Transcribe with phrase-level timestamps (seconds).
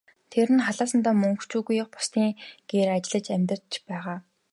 [0.31, 2.31] Тэр нь халаасандаа мөнгө ч үгүй, бусдын
[2.69, 4.17] гэрт ажиллаж амьдарч байгаа.